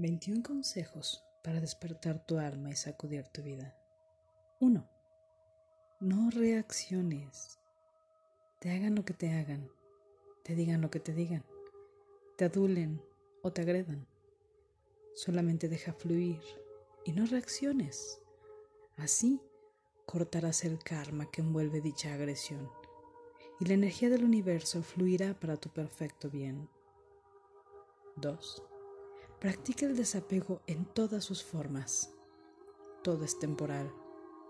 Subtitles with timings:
[0.00, 3.76] 21 consejos para despertar tu alma y sacudir tu vida.
[4.60, 4.88] 1.
[5.98, 7.58] No reacciones.
[8.60, 9.68] Te hagan lo que te hagan,
[10.44, 11.44] te digan lo que te digan,
[12.36, 13.02] te adulen
[13.42, 14.06] o te agredan.
[15.16, 16.42] Solamente deja fluir
[17.04, 18.22] y no reacciones.
[18.98, 19.42] Así
[20.06, 22.70] cortarás el karma que envuelve dicha agresión
[23.58, 26.68] y la energía del universo fluirá para tu perfecto bien.
[28.14, 28.67] 2.
[29.40, 32.12] Practica el desapego en todas sus formas.
[33.04, 33.92] Todo es temporal,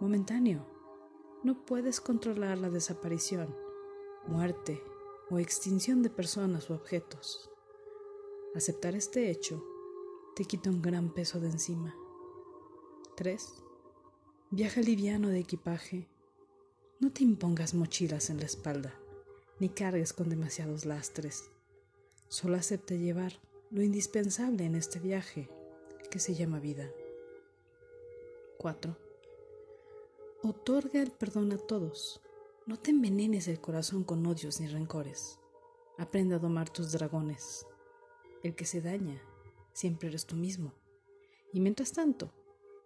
[0.01, 0.65] momentáneo.
[1.45, 3.55] No puedes controlar la desaparición,
[4.27, 4.83] muerte
[5.29, 7.51] o extinción de personas u objetos.
[8.55, 9.63] Aceptar este hecho
[10.35, 11.95] te quita un gran peso de encima.
[13.15, 13.63] 3.
[14.51, 16.09] Viaja liviano de equipaje.
[16.99, 18.99] No te impongas mochilas en la espalda,
[19.61, 21.51] ni cargues con demasiados lastres.
[22.29, 23.35] Solo acepta llevar
[23.71, 25.51] lo indispensable en este viaje
[26.11, 26.91] que se llama vida.
[28.57, 28.97] 4.
[30.43, 32.23] Otorga el perdón a todos.
[32.65, 35.39] No te envenenes el corazón con odios ni rencores.
[35.99, 37.67] Aprende a domar tus dragones.
[38.43, 39.21] El que se daña
[39.75, 40.73] siempre eres tú mismo.
[41.53, 42.33] Y mientras tanto,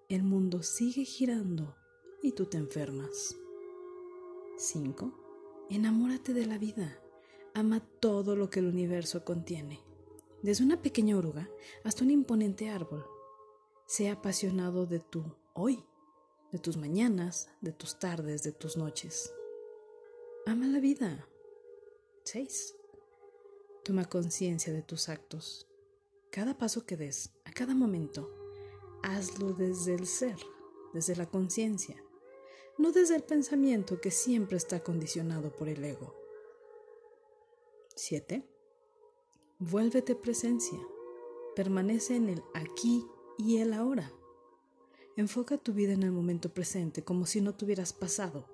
[0.08, 1.77] el mundo sigue girando
[2.22, 3.36] y tú te enfermas.
[4.56, 5.67] 5.
[5.70, 6.98] Enamórate de la vida.
[7.55, 9.92] Ama todo lo que el universo contiene
[10.43, 11.48] desde una pequeña oruga
[11.85, 13.07] hasta un imponente árbol.
[13.87, 15.85] Sea apasionado de tu hoy,
[16.51, 19.33] de tus mañanas, de tus tardes, de tus noches.
[20.47, 21.29] Ama la vida.
[22.25, 22.77] 6.
[23.85, 25.69] Toma conciencia de tus actos.
[26.31, 28.31] Cada paso que des, a cada momento,
[29.03, 30.37] hazlo desde el ser,
[30.95, 32.03] desde la conciencia,
[32.79, 36.15] no desde el pensamiento que siempre está condicionado por el ego.
[37.95, 38.52] 7.
[39.70, 40.80] Vuélvete presencia.
[41.55, 43.06] Permanece en el aquí
[43.38, 44.10] y el ahora.
[45.16, 48.48] Enfoca tu vida en el momento presente como si no tuvieras pasado,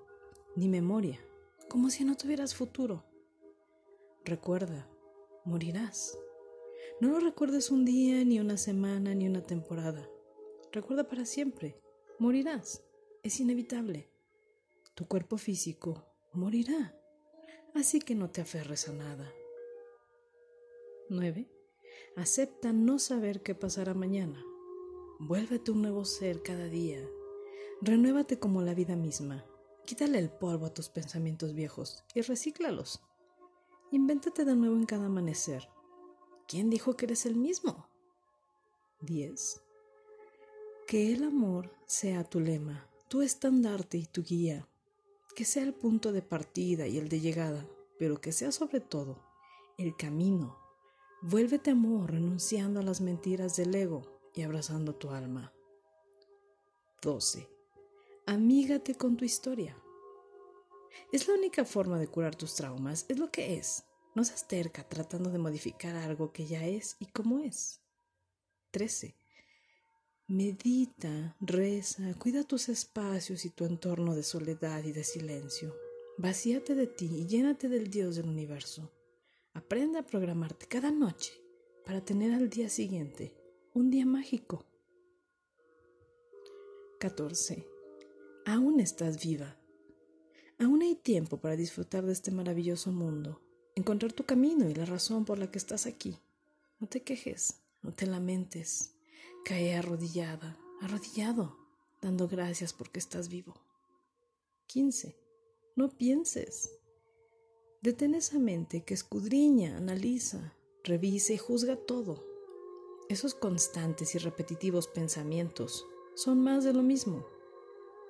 [0.54, 1.18] ni memoria,
[1.70, 3.06] como si no tuvieras futuro.
[4.26, 4.86] Recuerda,
[5.46, 6.18] morirás.
[7.00, 10.06] No lo recuerdes un día, ni una semana, ni una temporada.
[10.72, 11.80] Recuerda para siempre,
[12.18, 12.84] morirás.
[13.22, 14.10] Es inevitable.
[14.94, 16.04] Tu cuerpo físico
[16.34, 16.94] morirá.
[17.74, 19.32] Así que no te aferres a nada.
[21.10, 21.48] 9.
[22.16, 24.44] Acepta no saber qué pasará mañana.
[25.18, 27.00] Vuélvete un nuevo ser cada día.
[27.80, 29.46] Renuévate como la vida misma.
[29.86, 33.00] Quítale el polvo a tus pensamientos viejos y recíclalos.
[33.90, 35.68] Invéntate de nuevo en cada amanecer.
[36.46, 37.88] ¿Quién dijo que eres el mismo?
[39.00, 39.62] 10.
[40.86, 44.68] Que el amor sea tu lema, tu estandarte y tu guía.
[45.34, 47.66] Que sea el punto de partida y el de llegada,
[47.98, 49.22] pero que sea sobre todo
[49.78, 50.67] el camino
[51.20, 55.52] Vuélvete amor renunciando a las mentiras del ego y abrazando tu alma.
[57.02, 57.48] 12.
[58.26, 59.76] Amígate con tu historia.
[61.12, 63.84] Es la única forma de curar tus traumas, es lo que es.
[64.14, 67.80] No seas terca tratando de modificar algo que ya es y como es.
[68.70, 69.16] 13.
[70.28, 75.74] Medita, reza, cuida tus espacios y tu entorno de soledad y de silencio.
[76.16, 78.92] Vacíate de ti y llénate del Dios del universo.
[79.58, 81.32] Aprende a programarte cada noche
[81.84, 83.34] para tener al día siguiente
[83.74, 84.64] un día mágico.
[87.00, 87.66] 14.
[88.46, 89.58] Aún estás viva.
[90.60, 93.42] Aún hay tiempo para disfrutar de este maravilloso mundo,
[93.74, 96.16] encontrar tu camino y la razón por la que estás aquí.
[96.78, 98.94] No te quejes, no te lamentes.
[99.44, 101.56] Cae arrodillada, arrodillado,
[102.00, 103.54] dando gracias porque estás vivo.
[104.68, 105.18] 15.
[105.74, 106.77] No pienses.
[107.80, 110.52] Detén esa mente que escudriña, analiza,
[110.82, 112.24] revisa y juzga todo.
[113.08, 117.24] Esos constantes y repetitivos pensamientos son más de lo mismo.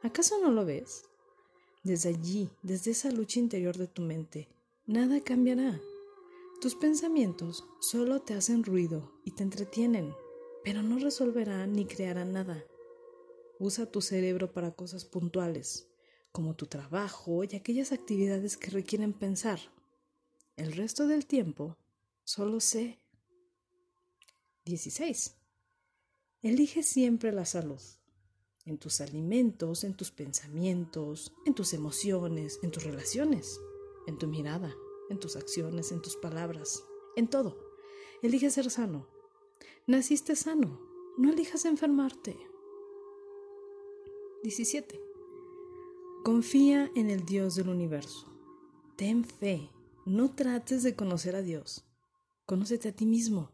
[0.03, 1.05] ¿Acaso no lo ves?
[1.83, 4.49] Desde allí, desde esa lucha interior de tu mente,
[4.87, 5.79] nada cambiará.
[6.62, 10.14] Tus pensamientos solo te hacen ruido y te entretienen,
[10.64, 12.64] pero no resolverán ni crearán nada.
[13.59, 15.88] Usa tu cerebro para cosas puntuales,
[16.32, 19.60] como tu trabajo y aquellas actividades que requieren pensar.
[20.56, 21.76] El resto del tiempo,
[22.25, 22.98] solo sé.
[24.64, 25.34] 16.
[26.42, 27.80] Elige siempre la salud.
[28.64, 33.58] En tus alimentos, en tus pensamientos, en tus emociones, en tus relaciones,
[34.06, 34.75] en tu mirada,
[35.08, 36.84] en tus acciones, en tus palabras,
[37.16, 37.56] en todo.
[38.22, 39.08] Elige ser sano.
[39.86, 40.80] Naciste sano.
[41.16, 42.36] No elijas enfermarte.
[44.42, 45.07] 17.
[46.28, 48.26] Confía en el Dios del universo.
[48.96, 49.70] Ten fe.
[50.04, 51.86] No trates de conocer a Dios.
[52.44, 53.50] Conócete a ti mismo.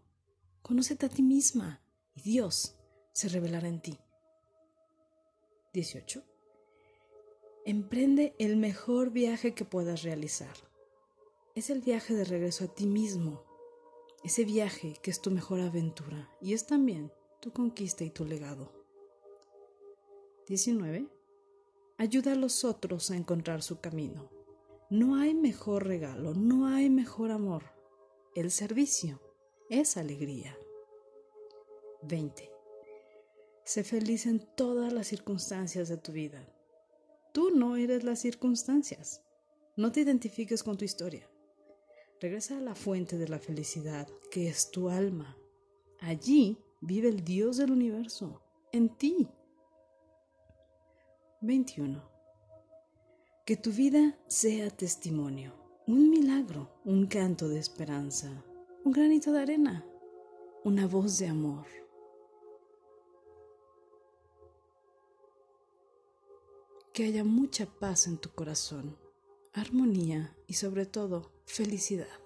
[0.60, 1.80] Conócete a ti misma.
[2.16, 2.74] y Dios
[3.12, 3.96] se revelará en ti.
[5.72, 6.24] 18.
[7.64, 10.56] Emprende el mejor viaje que puedas realizar.
[11.54, 13.44] Es el viaje de regreso a ti mismo.
[14.24, 18.72] Ese viaje que es tu mejor aventura y es también tu conquista y tu legado.
[20.48, 21.08] 19.
[21.96, 24.28] Ayuda a los otros a encontrar su camino.
[24.90, 27.62] No hay mejor regalo, no hay mejor amor.
[28.34, 29.20] El servicio
[29.70, 30.58] es alegría.
[32.02, 32.50] 20.
[33.64, 36.46] Sé feliz en todas las circunstancias de tu vida.
[37.32, 39.22] Tú no eres las circunstancias.
[39.76, 41.30] No te identifiques con tu historia.
[42.20, 45.36] Regresa a la fuente de la felicidad, que es tu alma.
[46.00, 48.42] Allí vive el Dios del universo,
[48.72, 49.28] en ti.
[51.44, 52.02] 21.
[53.44, 55.52] Que tu vida sea testimonio,
[55.86, 58.42] un milagro, un canto de esperanza,
[58.84, 59.84] un granito de arena,
[60.64, 61.66] una voz de amor.
[66.94, 68.96] que haya mucha paz en tu corazón,
[69.52, 72.23] armonía y sobre todo felicidad.